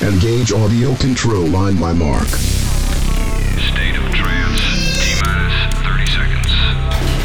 [0.00, 2.24] Engage audio control line by Mark.
[3.60, 4.64] State of trance.
[4.96, 5.52] T minus
[5.84, 6.48] 30 seconds.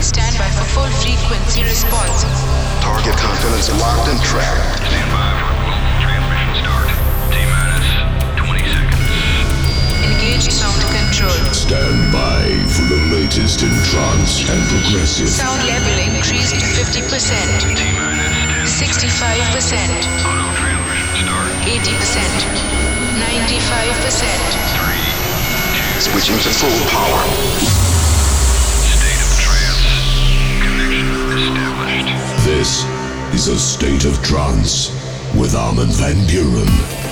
[0.03, 2.27] Stand by for full frequency response.
[2.83, 4.83] Target confidence locked and tracked.
[4.91, 6.91] Stand by for global transmission start.
[7.31, 7.87] T minus
[8.43, 9.07] 20 seconds.
[10.11, 11.31] Engage sound control.
[11.55, 12.43] Stand by
[12.75, 15.31] for the latest in trance and progressive.
[15.31, 17.07] Sound level increased 50%,
[17.71, 18.35] T minus
[18.83, 20.74] 10 65%, Auto transmission start.
[21.65, 21.81] 80%,
[23.17, 24.29] 95%.
[25.99, 27.25] Switching to full power.
[28.85, 29.81] State of trance.
[30.61, 32.45] Connection established.
[32.45, 32.85] This
[33.33, 34.91] is a state of trance
[35.33, 37.04] with Armin van Buuren.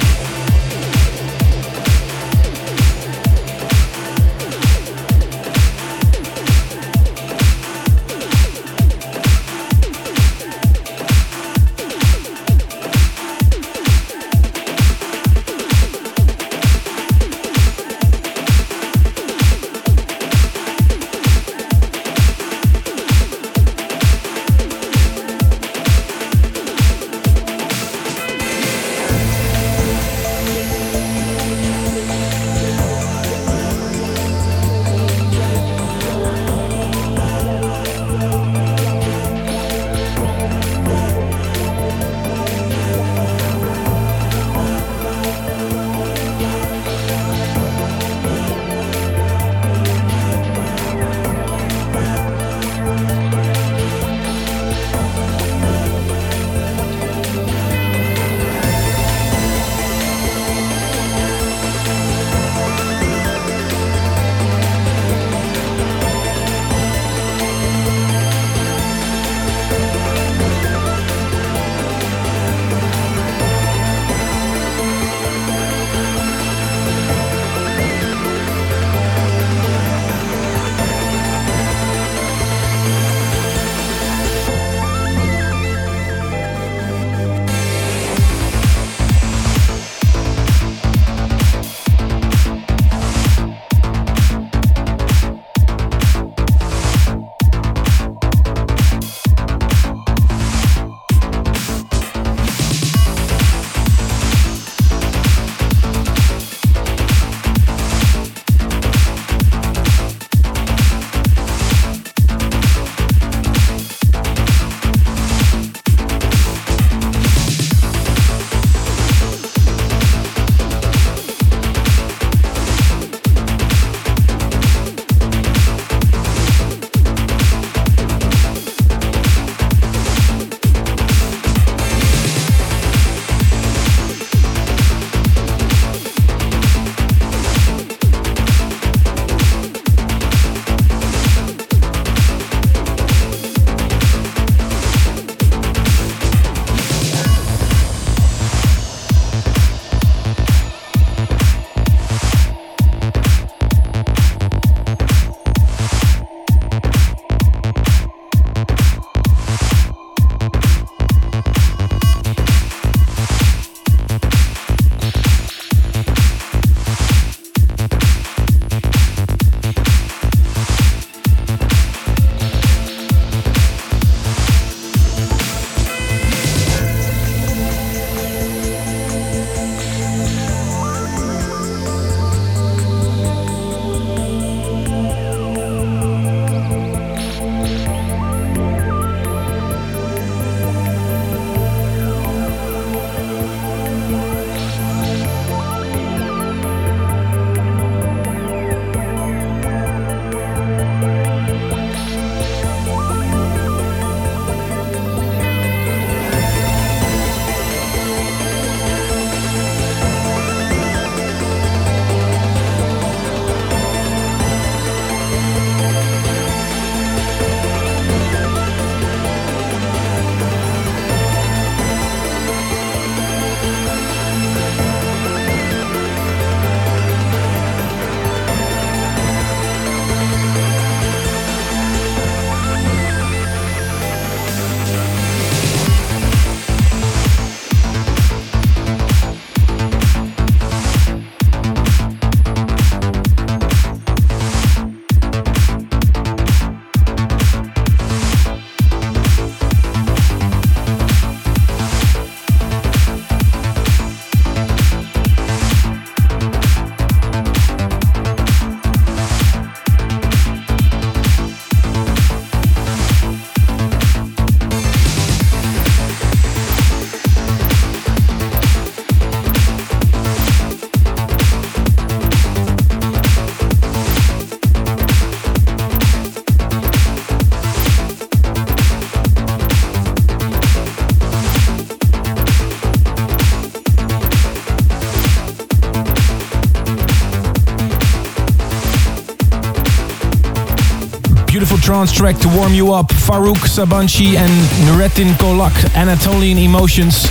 [291.93, 293.09] Trance track to warm you up.
[293.09, 294.51] Faruk Sabanci and
[294.87, 297.23] Nurettin Colak, Anatolian Emotions,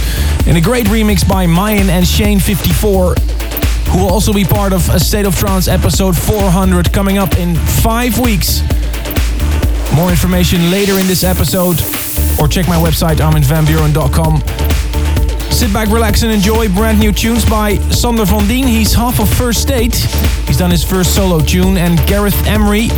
[0.47, 3.19] in a great remix by Myon and Shane54,
[3.89, 7.57] who will also be part of a State of Trance episode 400 coming up in
[7.57, 8.61] five weeks.
[9.97, 11.81] More information later in this episode,
[12.39, 14.43] or check my website arminvanbuuren.com.
[15.51, 18.69] Sit back, relax, and enjoy brand new tunes by Sander van Dien.
[18.69, 19.97] He's half of First State.
[20.47, 22.91] He's done his first solo tune, and Gareth Emery.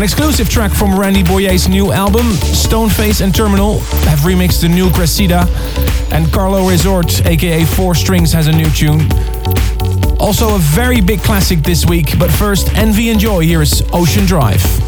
[0.00, 4.90] An exclusive track from Randy Boyer's new album, Stoneface and Terminal, have remixed the new
[4.92, 5.46] Cressida,
[6.10, 9.02] and Carlo Resort, aka Four Strings, has a new tune.
[10.18, 13.40] Also, a very big classic this week, but first, Envy and Joy.
[13.40, 14.79] Here is Ocean Drive.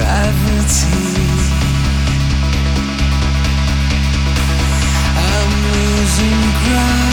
[0.00, 0.86] gravity.
[5.16, 7.09] I'm losing ground.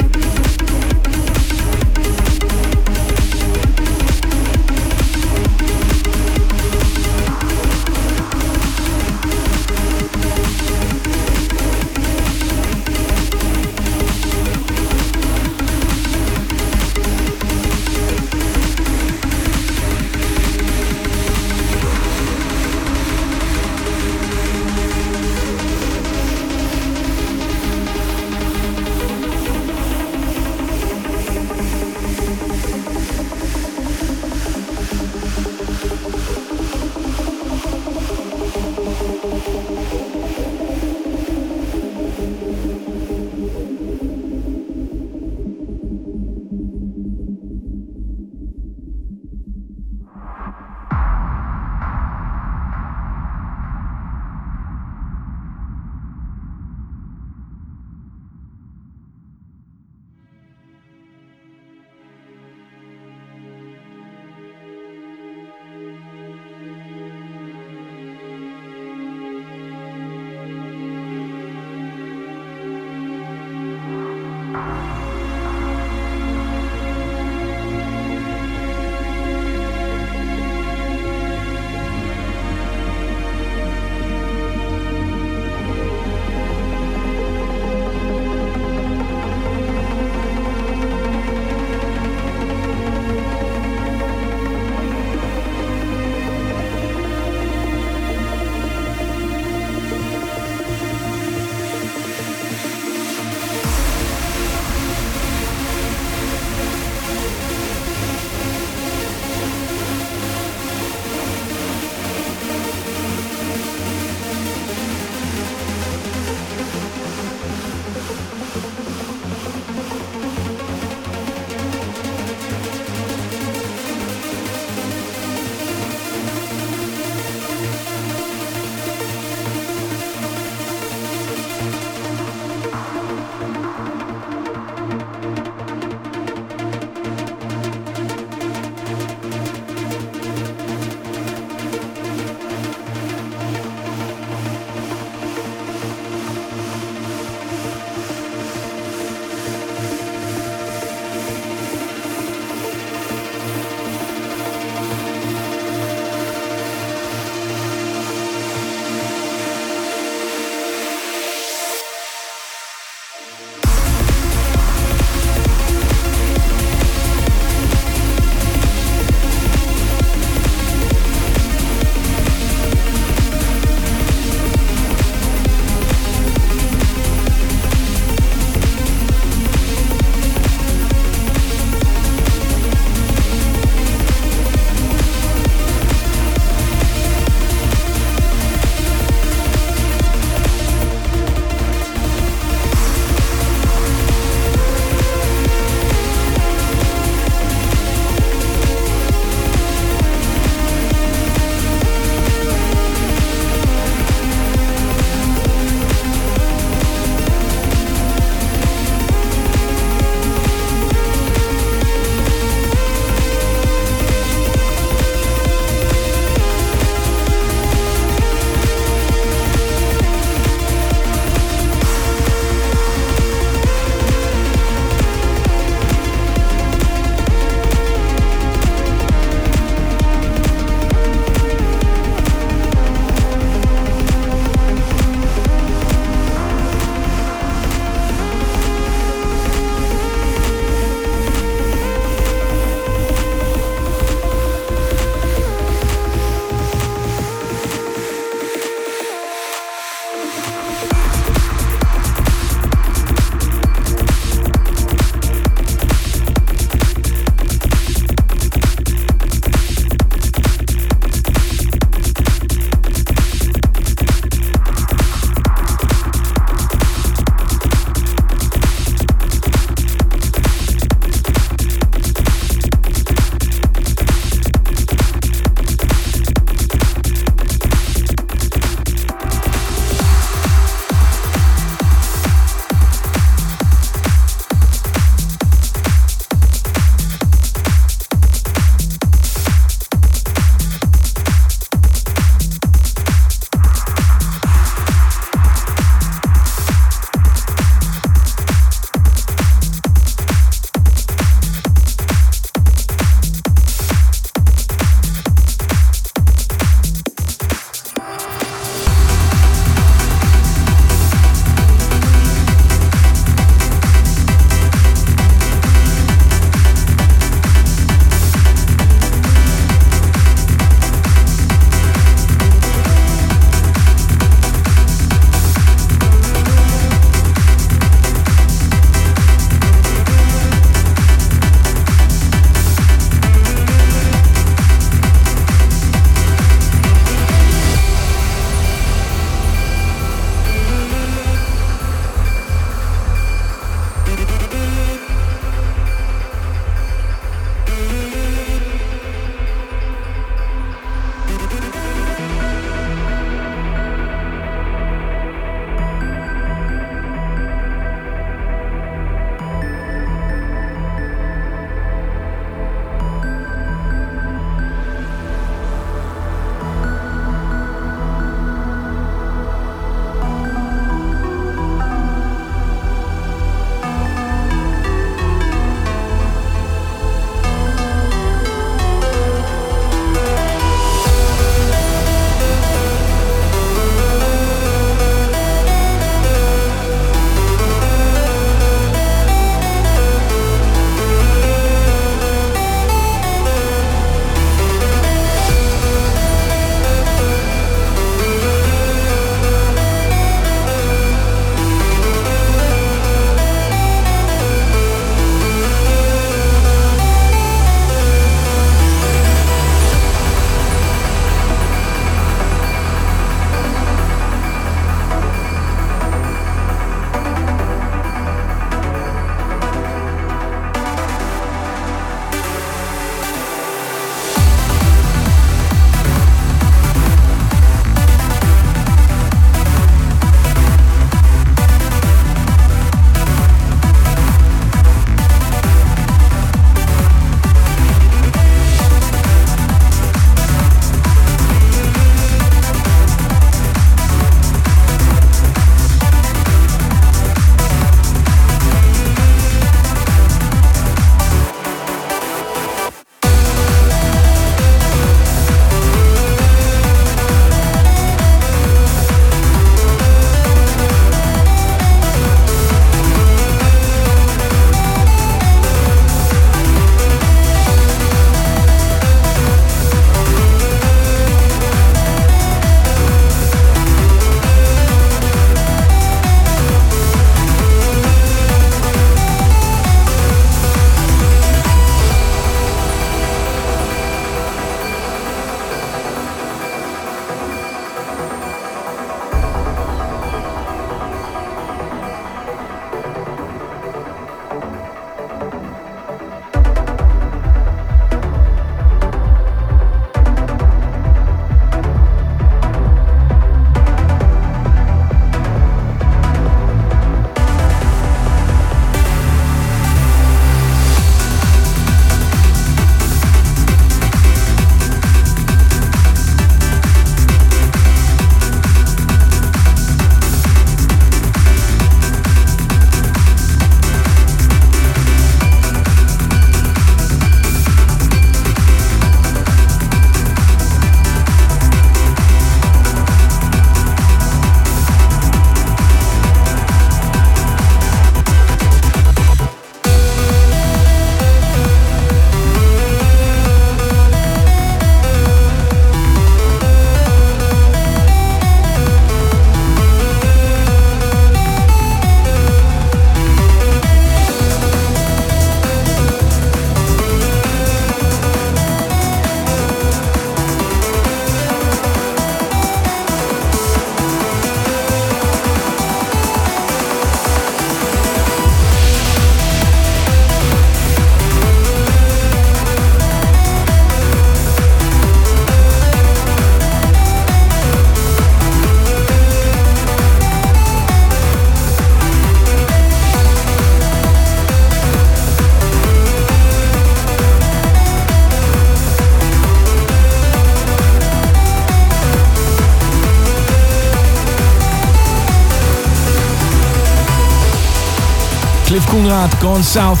[599.12, 600.00] Koenraad, Gone South.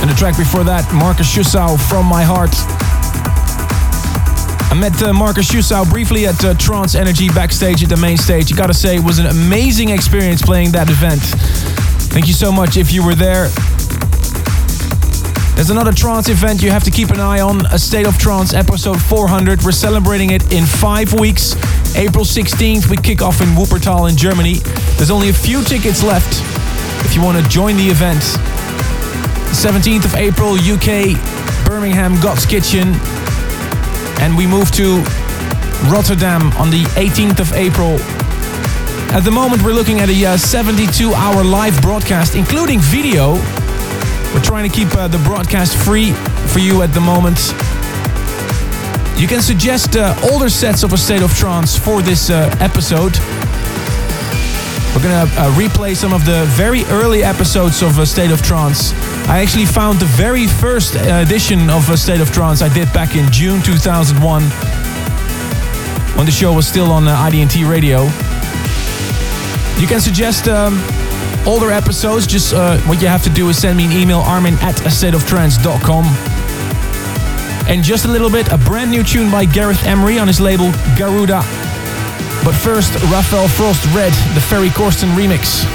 [0.00, 2.52] And the track before that, Marcus Schossow, From My Heart.
[4.72, 8.48] I met uh, Marcus Schossow briefly at uh, Trance Energy backstage at the main stage.
[8.48, 11.20] You gotta say, it was an amazing experience playing that event.
[12.12, 13.48] Thank you so much if you were there.
[15.54, 18.54] There's another trance event you have to keep an eye on, a State of Trance
[18.54, 19.64] episode 400.
[19.64, 21.54] We're celebrating it in five weeks.
[21.94, 24.60] April 16th, we kick off in Wuppertal in Germany.
[24.96, 26.40] There's only a few tickets left
[27.04, 28.45] if you want to join the event.
[29.52, 31.16] 17th of April, UK,
[31.66, 32.94] Birmingham, Godskitchen.
[34.20, 35.02] And we move to
[35.90, 37.98] Rotterdam on the 18th of April.
[39.14, 43.36] At the moment, we're looking at a 72 uh, hour live broadcast, including video
[44.36, 46.12] we're trying to keep uh, the broadcast free
[46.52, 47.38] for you at the moment.
[49.18, 53.16] You can suggest uh, older sets of A State of Trance for this uh, episode.
[54.94, 58.92] We're gonna uh, replay some of the very early episodes of A State of Trance.
[59.28, 63.16] I actually found the very first edition of A State of Trance I did back
[63.16, 64.42] in June 2001
[66.16, 68.04] when the show was still on uh, IDT radio.
[69.80, 70.80] You can suggest um,
[71.44, 74.54] older episodes, just uh, what you have to do is send me an email, armin
[74.60, 76.04] at astateoftrance.com.
[77.68, 80.70] And just a little bit, a brand new tune by Gareth Emery on his label
[80.96, 81.42] Garuda.
[82.44, 85.66] But first, Rafael Frost Red, the Ferry Corsten remix.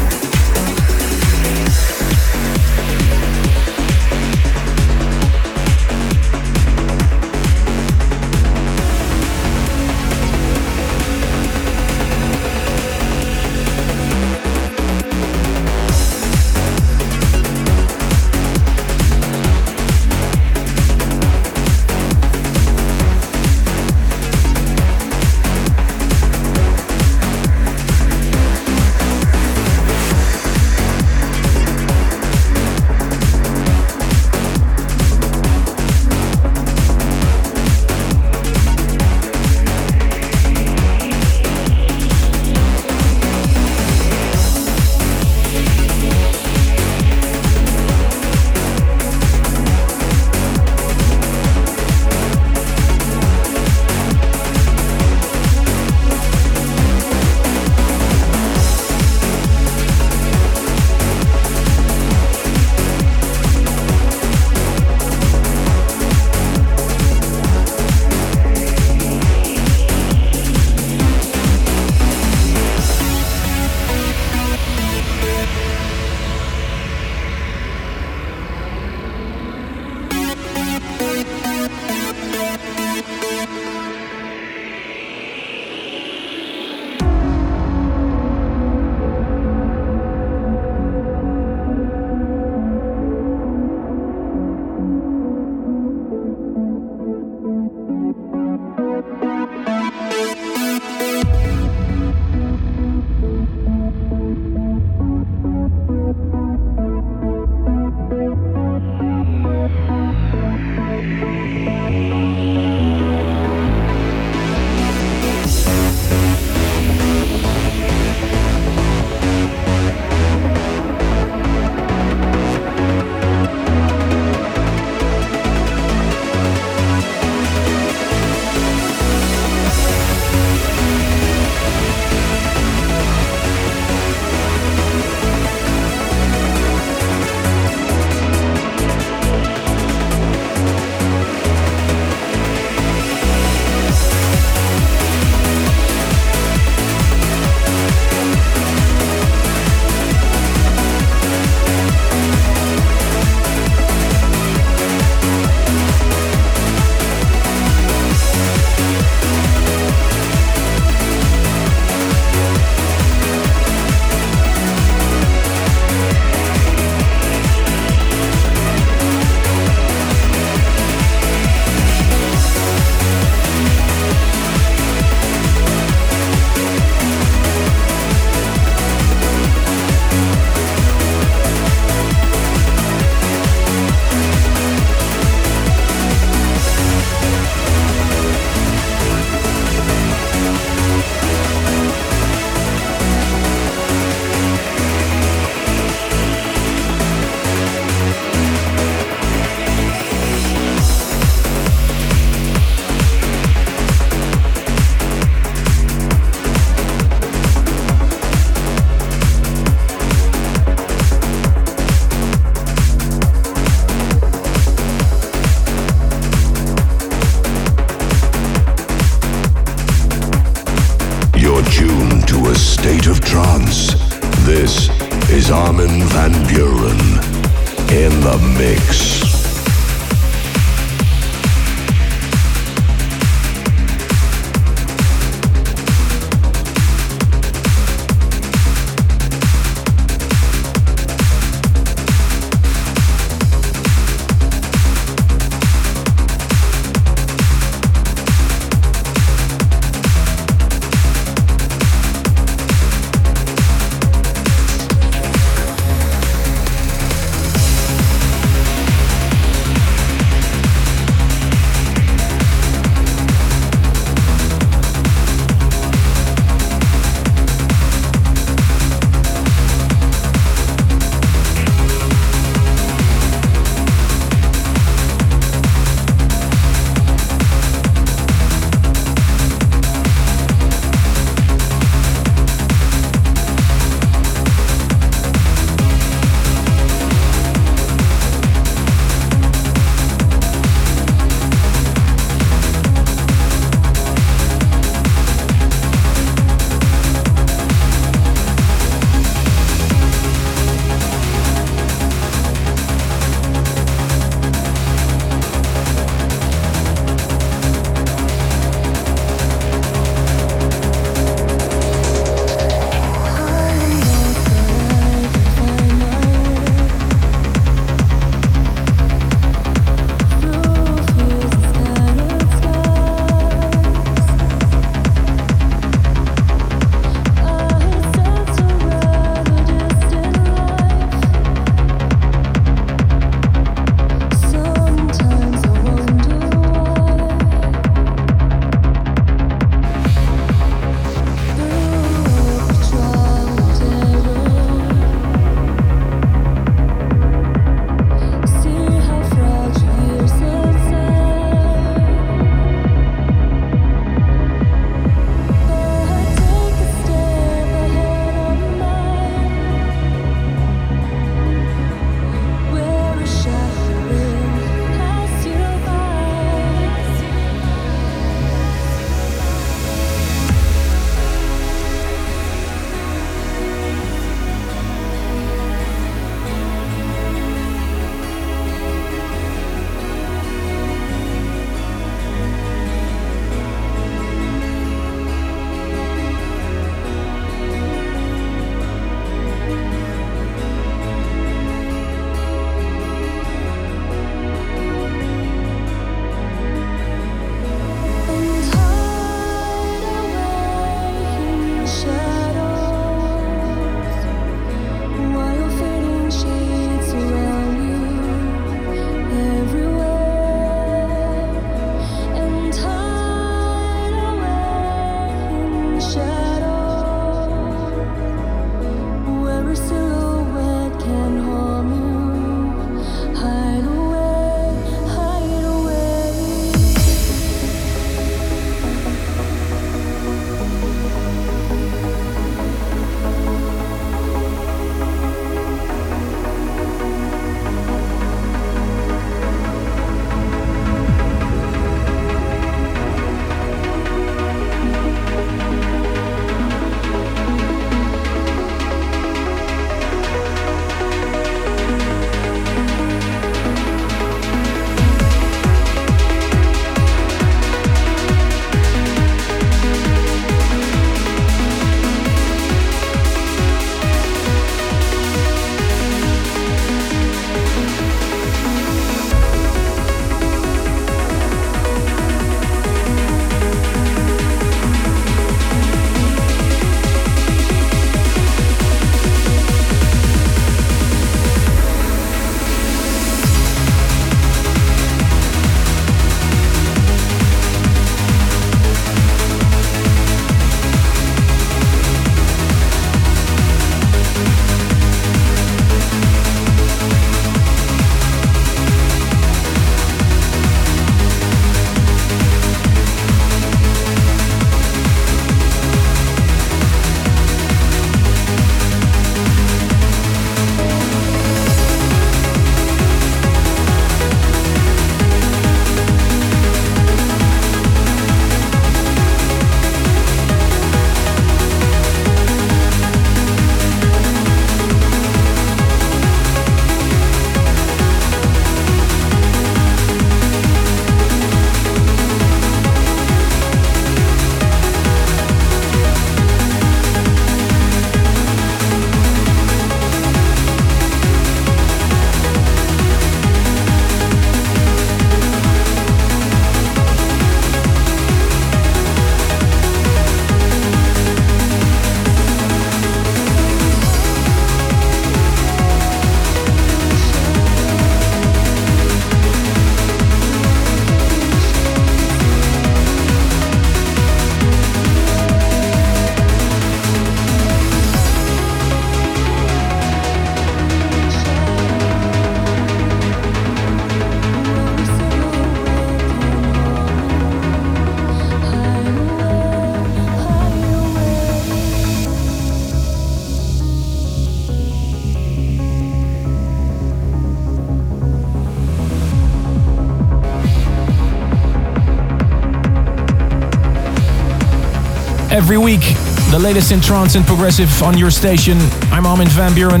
[595.72, 596.16] Every week.
[596.50, 598.76] The latest in trance and progressive on your station.
[599.12, 600.00] I'm Armin van Buuren.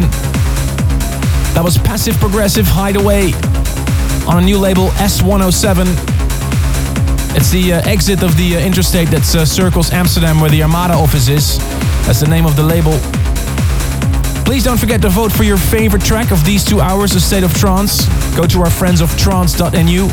[1.54, 3.30] That was Passive Progressive Hideaway
[4.26, 5.86] on a new label S107.
[7.36, 10.94] It's the uh, exit of the uh, interstate that uh, circles Amsterdam where the Armada
[10.94, 11.58] office is.
[12.04, 12.98] That's the name of the label.
[14.44, 17.44] Please don't forget to vote for your favorite track of these two hours of State
[17.44, 18.06] of Trance.
[18.34, 20.08] Go to our friends of trance.nu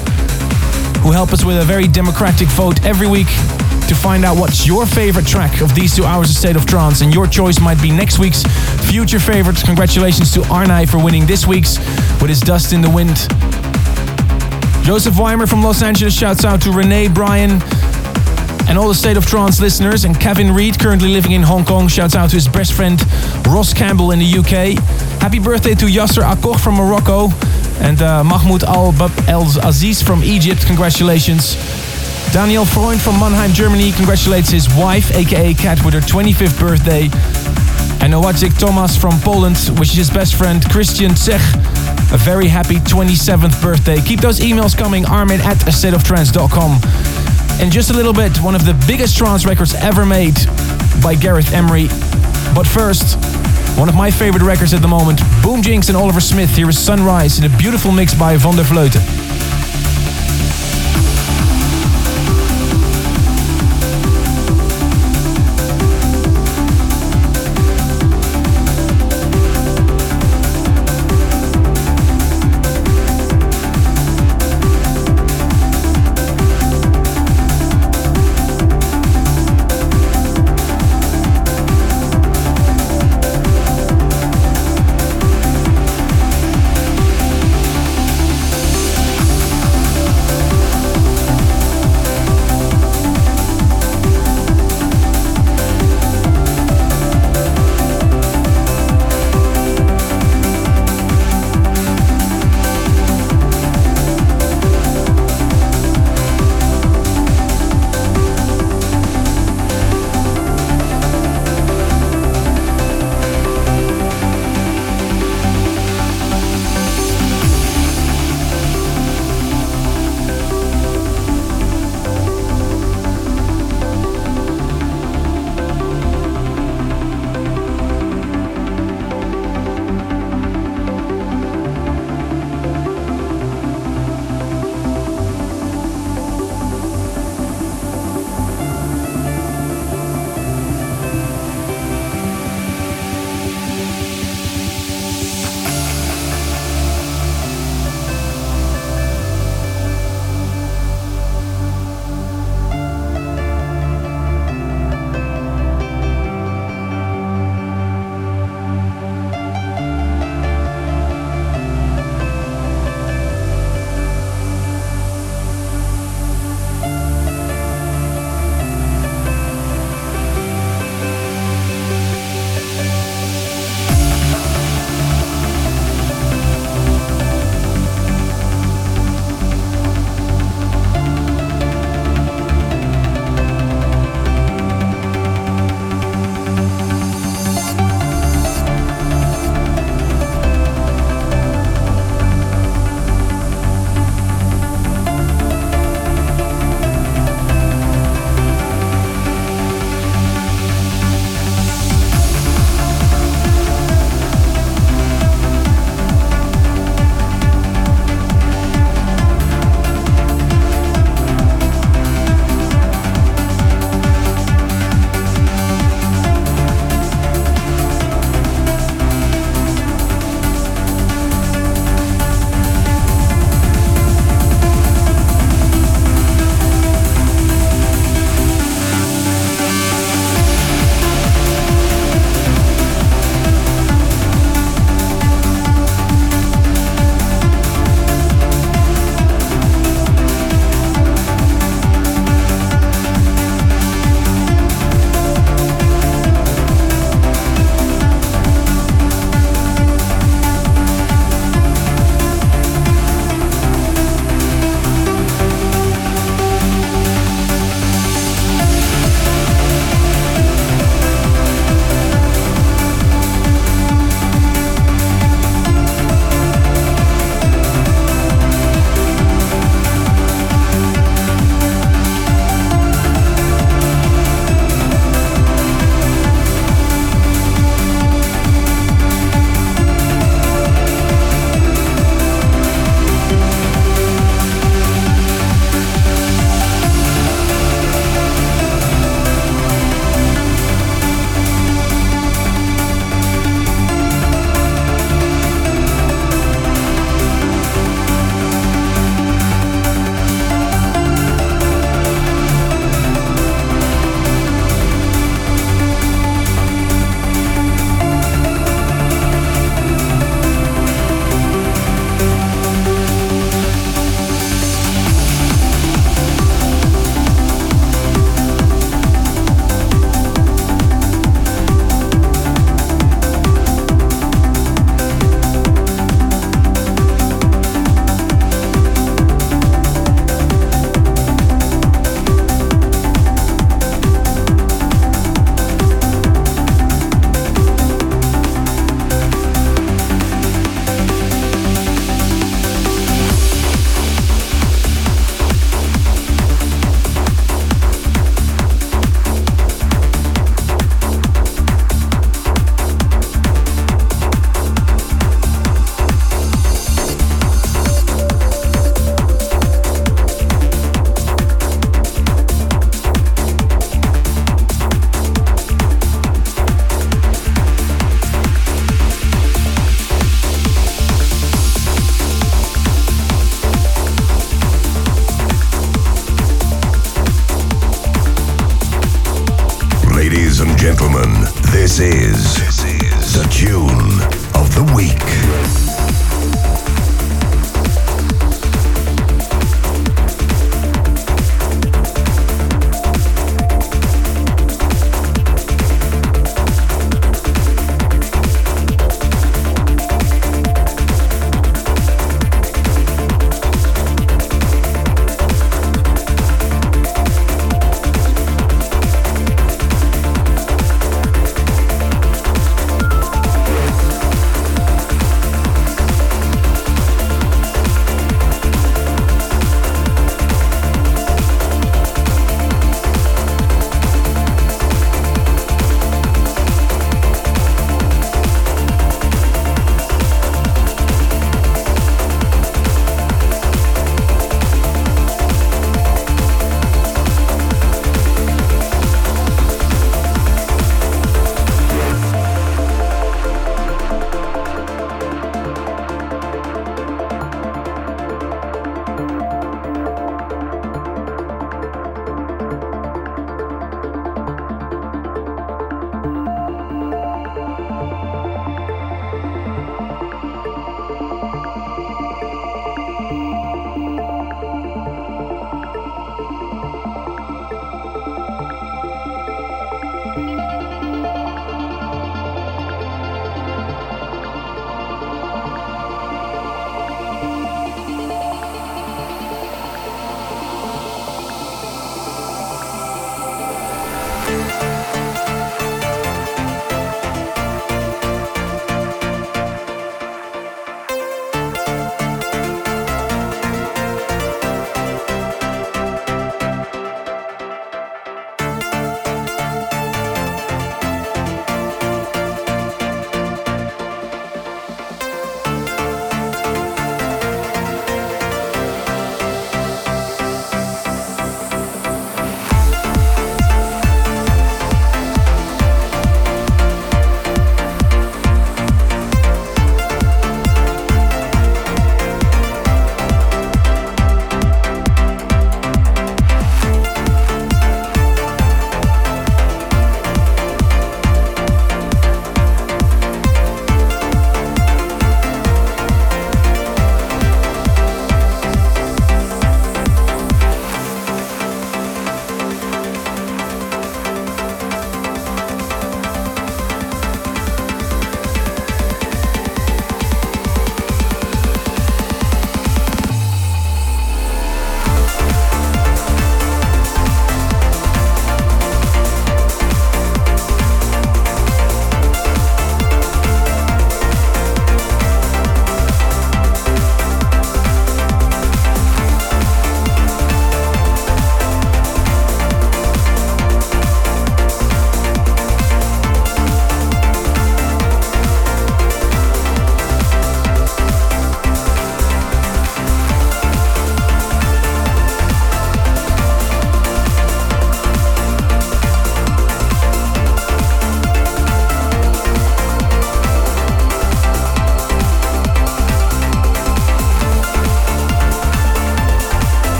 [1.01, 3.29] who help us with a very democratic vote every week
[3.87, 7.01] to find out what's your favorite track of these two hours of State of Trance.
[7.01, 8.43] And your choice might be next week's
[8.89, 9.63] future favorites.
[9.63, 11.77] Congratulations to Arnej for winning this week's
[12.21, 13.15] with his Dust in the Wind.
[14.85, 17.61] Joseph Weimer from Los Angeles shouts out to Renee Bryan
[18.69, 20.05] and all the State of Trance listeners.
[20.05, 23.01] And Kevin Reed, currently living in Hong Kong, shouts out to his best friend
[23.47, 24.81] Ross Campbell in the UK.
[25.21, 27.29] Happy birthday to Yasser Akoch from Morocco
[27.79, 30.65] and uh, Mahmoud Al Bab El Aziz from Egypt.
[30.65, 31.55] Congratulations.
[32.31, 37.03] Daniel Freund from Mannheim, Germany, congratulates his wife, aka Kat, with her 25th birthday.
[37.99, 41.41] And Nowacek Thomas from Poland wishes his best friend Christian Tsech
[42.13, 43.99] a very happy 27th birthday.
[44.01, 47.61] Keep those emails coming, armin at stateoftrance.com.
[47.61, 50.35] In just a little bit, one of the biggest trance records ever made
[51.03, 51.87] by Gareth Emery.
[52.55, 53.17] But first,
[53.77, 56.55] one of my favorite records at the moment, Boom Jinx and Oliver Smith.
[56.55, 59.16] Here is Sunrise in a beautiful mix by Van der Vleuten.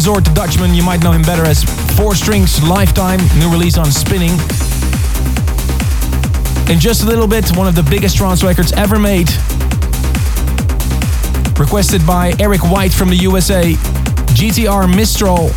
[0.00, 0.72] Resoort, the Dutchman.
[0.72, 1.62] You might know him better as
[1.94, 4.32] Four Strings Lifetime, new release on Spinnin'.
[6.72, 9.28] In just a little bit, one of the biggest trance records ever made.
[11.58, 13.74] Requested by Eric White from the USA,
[14.32, 15.48] GTR Mistral.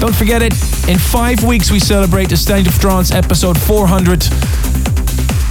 [0.00, 0.54] Don't forget it,
[0.88, 4.39] in five weeks we celebrate the State of Trance episode 400.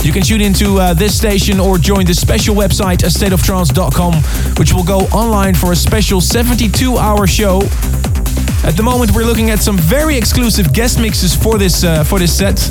[0.03, 4.13] You can tune into uh, this station or join the special website, astateoftrance.com,
[4.57, 7.61] which will go online for a special 72 hour show.
[8.63, 12.17] At the moment, we're looking at some very exclusive guest mixes for this uh, for
[12.17, 12.65] this set.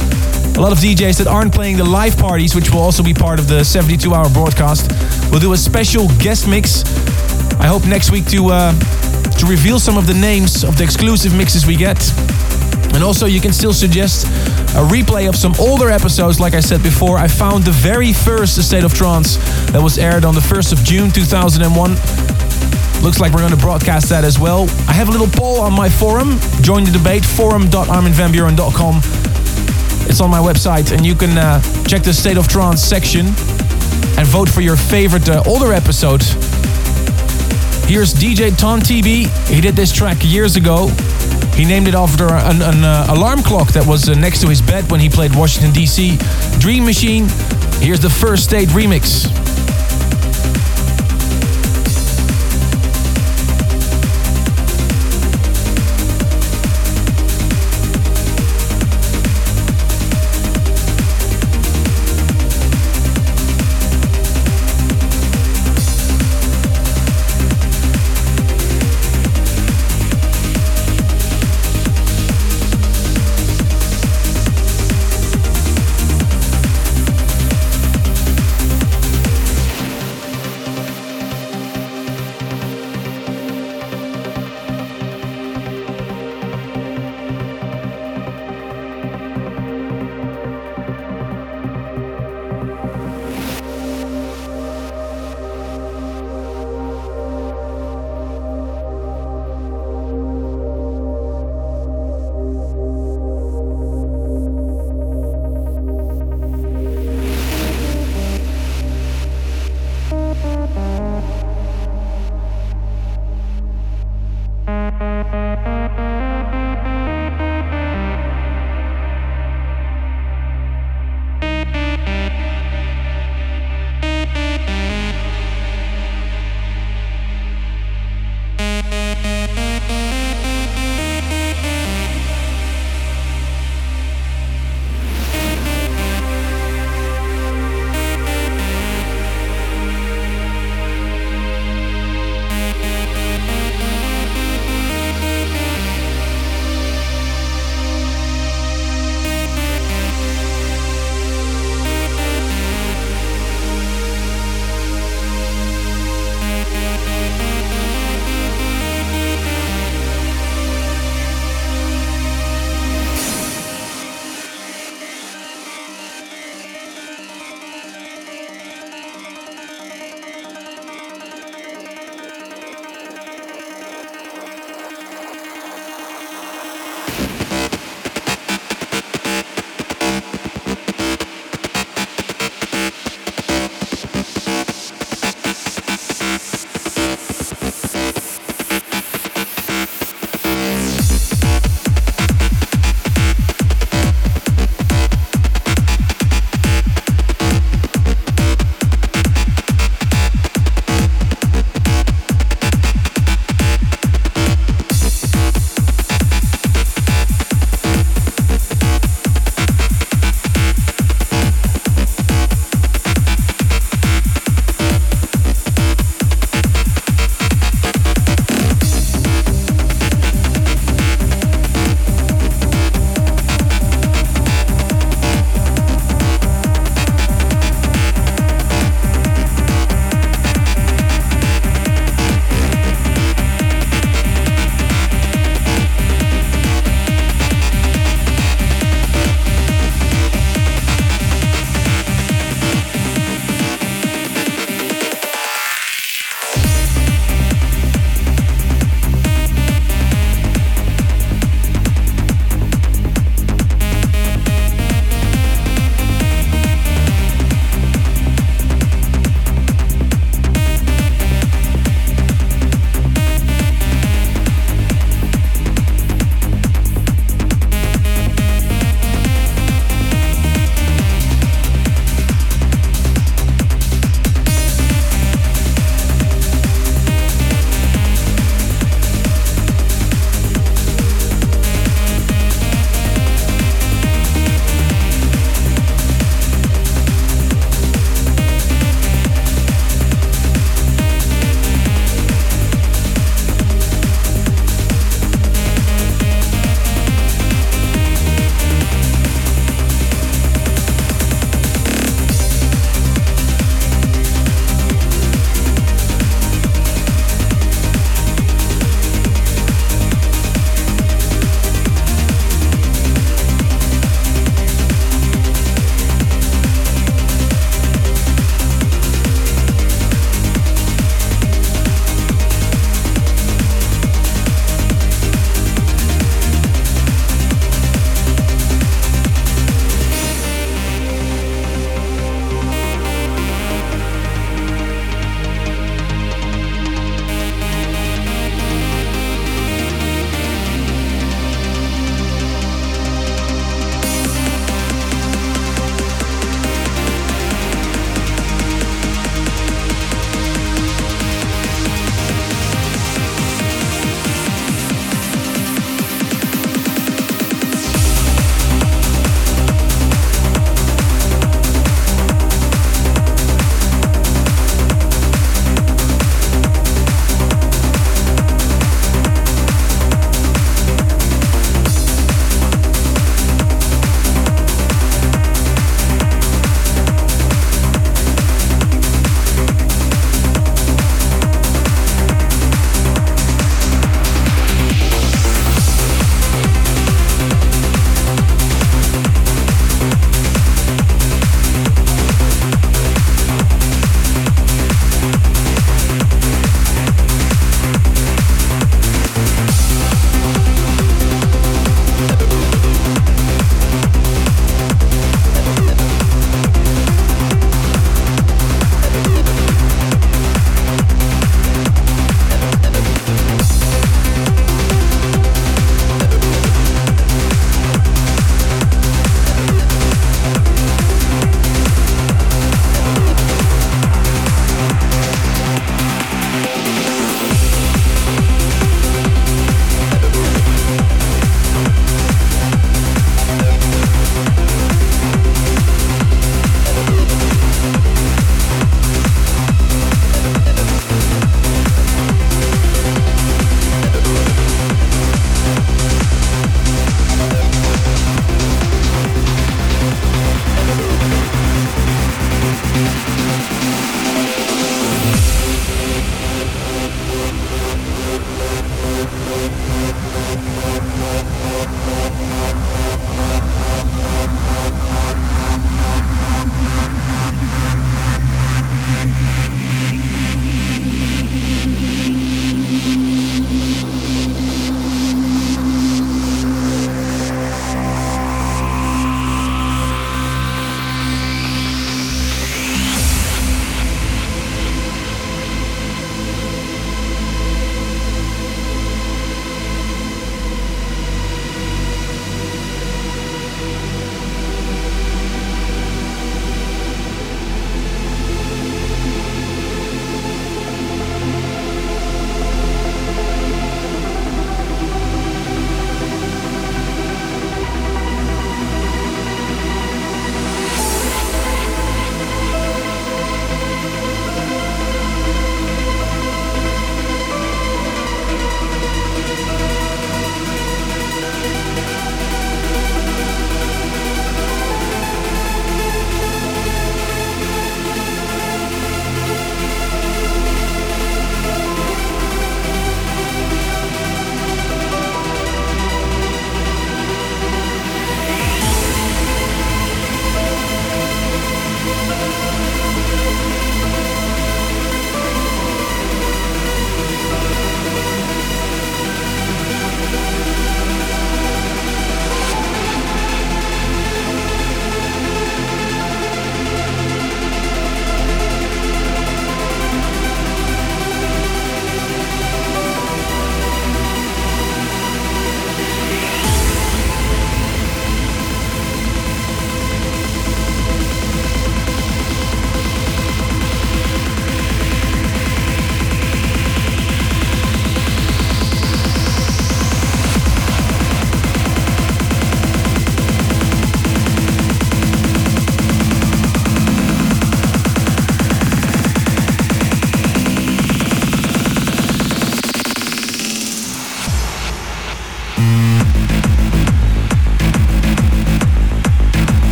[0.57, 3.39] A lot of DJs that aren't playing the live parties, which will also be part
[3.39, 4.91] of the 72 hour broadcast.
[5.31, 6.83] We'll do a special guest mix.
[7.61, 8.73] I hope next week to uh,
[9.39, 11.99] to reveal some of the names of the exclusive mixes we get.
[12.95, 14.27] And also, you can still suggest
[14.75, 16.41] a replay of some older episodes.
[16.41, 19.37] Like I said before, I found the very first State of Trance
[19.73, 21.91] that was aired on the 1st of June 2001.
[23.03, 24.63] Looks like we're going to broadcast that as well.
[24.89, 26.39] I have a little poll on my forum.
[26.63, 29.01] Join the debate, forum.arminvanbuuren.com.
[30.09, 33.27] It's on my website, and you can uh, check the State of Trance section
[34.19, 36.23] and vote for your favorite uh, older episode.
[37.87, 39.49] Here's DJ Ton TB.
[39.49, 40.91] He did this track years ago.
[41.59, 44.63] He named it after an, an uh, alarm clock that was uh, next to his
[44.63, 46.17] bed when he played Washington, D.C.
[46.61, 47.27] Dream Machine.
[47.81, 49.48] Here's the First State remix.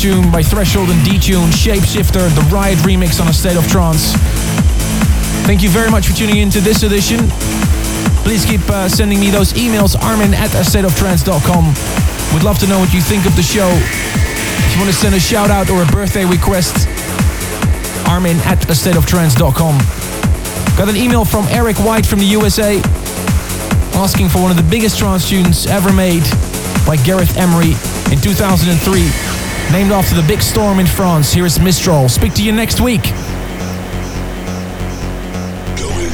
[0.00, 4.14] By Threshold and D-Tune, Shapeshifter, the Riot remix on A State of Trance.
[5.44, 7.28] Thank you very much for tuning in to this edition.
[8.24, 12.32] Please keep uh, sending me those emails, armin at astateoftrance.com.
[12.32, 13.68] Would love to know what you think of the show.
[13.68, 16.88] If you want to send a shout out or a birthday request,
[18.08, 19.76] armin at astateoftrance.com.
[20.78, 22.80] Got an email from Eric White from the USA
[24.00, 26.24] asking for one of the biggest trance tunes ever made
[26.86, 27.76] by Gareth Emery
[28.10, 29.29] in 2003
[29.72, 31.32] named after the big storm in France.
[31.32, 32.08] Here is Mistral.
[32.08, 33.02] Speak to you next week.
[35.76, 36.10] Going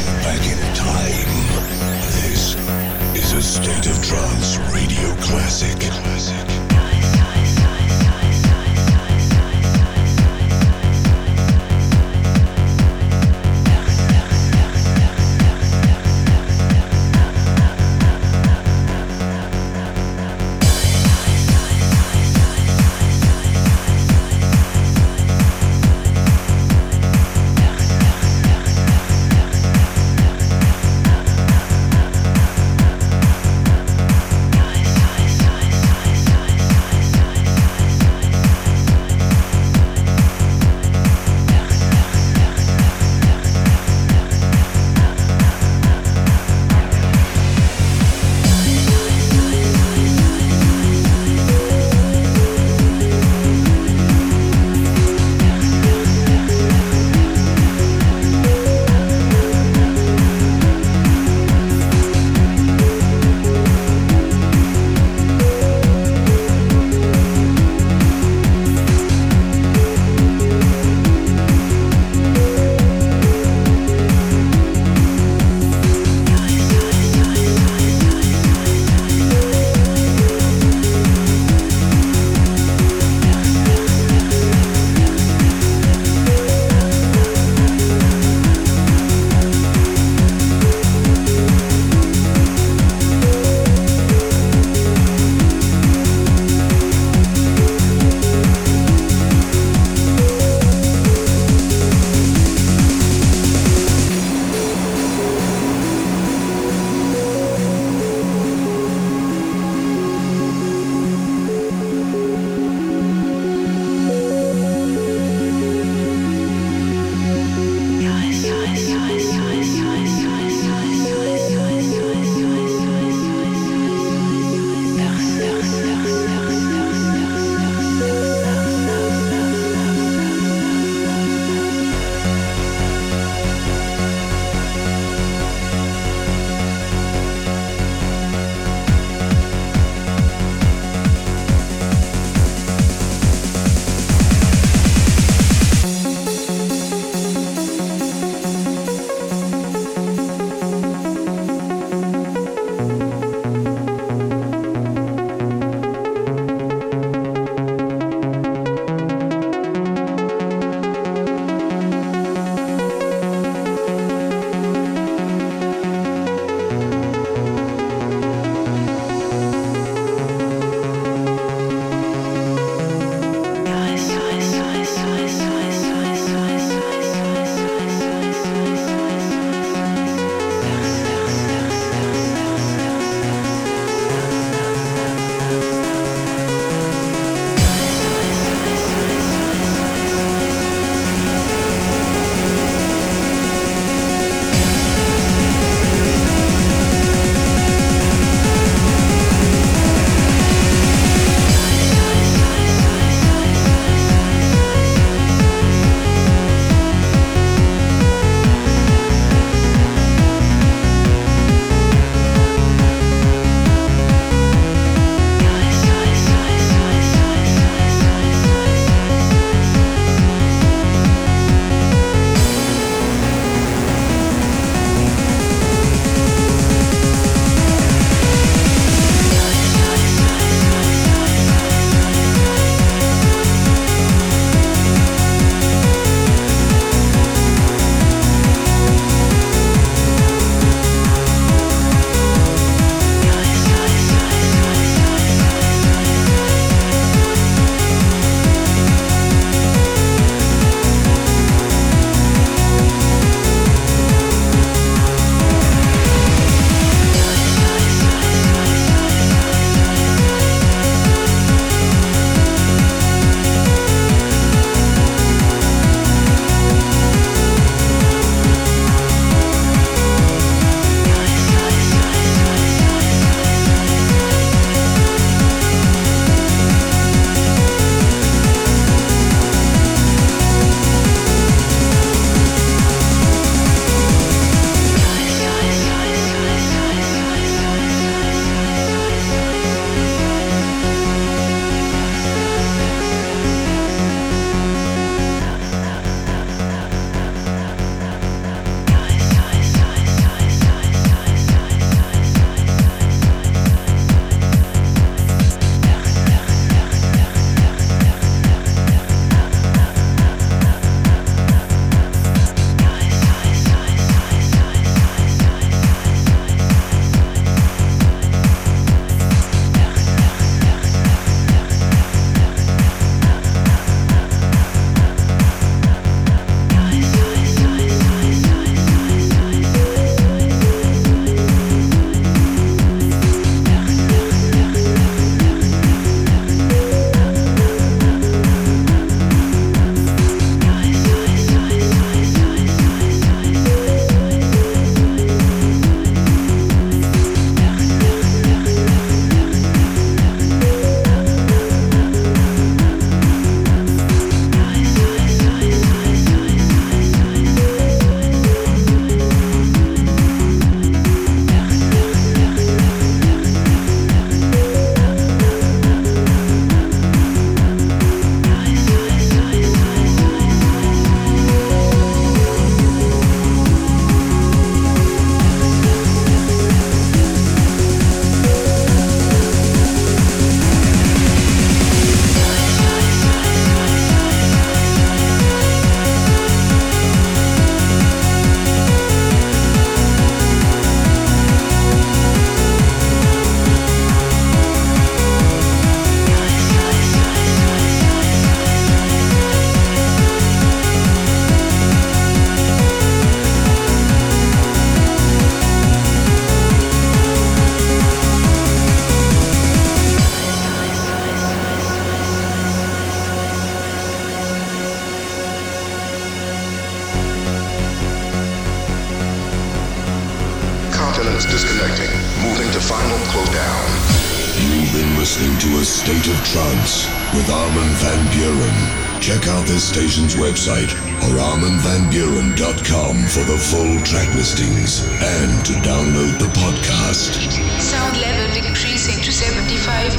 [430.57, 430.89] website
[431.28, 437.37] or arminvanbuuren.com for the full track listings and to download the podcast.
[437.78, 440.16] Sound level decreasing to 75%.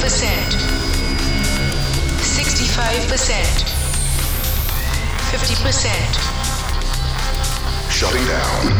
[2.22, 3.64] 65%.
[5.32, 7.90] 50%.
[7.90, 8.77] Shutting down.